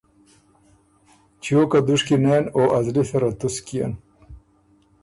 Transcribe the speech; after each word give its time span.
چیو 1.41 1.61
که 1.71 1.79
دُشکی 1.87 2.17
نېن 2.23 2.43
او 2.55 2.63
ا 2.77 2.79
زلی 2.85 3.03
سره 3.09 3.29
تُسک 3.39 3.63
کيېن 3.67 3.93